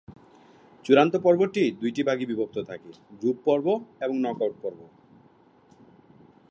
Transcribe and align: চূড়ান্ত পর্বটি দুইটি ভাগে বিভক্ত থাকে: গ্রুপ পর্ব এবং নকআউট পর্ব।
চূড়ান্ত 0.85 1.13
পর্বটি 1.17 1.63
দুইটি 1.71 2.01
ভাগে 2.03 2.25
বিভক্ত 2.25 2.57
থাকে: 2.59 2.89
গ্রুপ 3.21 3.37
পর্ব 3.45 3.67
এবং 3.99 4.15
নকআউট 4.19 4.55
পর্ব। 4.61 4.79